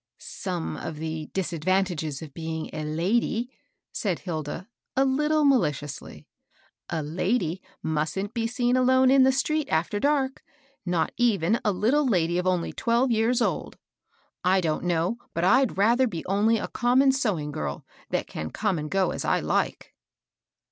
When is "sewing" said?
17.11-17.51